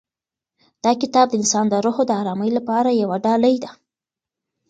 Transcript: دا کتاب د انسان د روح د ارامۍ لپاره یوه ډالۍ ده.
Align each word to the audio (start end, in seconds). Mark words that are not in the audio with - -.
دا 0.83 0.91
کتاب 1.01 1.27
د 1.29 1.33
انسان 1.39 1.65
د 1.69 1.73
روح 1.85 1.97
د 2.07 2.11
ارامۍ 2.21 2.49
لپاره 2.57 2.99
یوه 3.01 3.17
ډالۍ 3.25 3.55
ده. 3.63 3.71